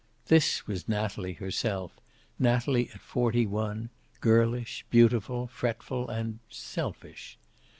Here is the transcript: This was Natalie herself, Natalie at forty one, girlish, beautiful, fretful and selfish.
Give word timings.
This 0.29 0.65
was 0.65 0.89
Natalie 0.89 1.33
herself, 1.33 1.91
Natalie 2.39 2.89
at 2.89 3.01
forty 3.01 3.45
one, 3.45 3.91
girlish, 4.19 4.83
beautiful, 4.89 5.45
fretful 5.45 6.09
and 6.09 6.39
selfish. 6.49 7.37